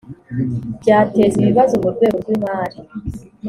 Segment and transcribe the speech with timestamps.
[0.81, 2.77] byateza ibibazo mu rwego rw imari